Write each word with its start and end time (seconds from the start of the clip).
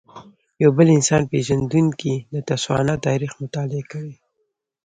یو 0.63 0.71
بل 0.77 0.87
انسان 0.97 1.21
پېژندونکی 1.31 2.13
د 2.33 2.35
تسوانا 2.49 2.95
تاریخ 3.07 3.31
مطالعه 3.41 3.83
کړی. 3.91 4.13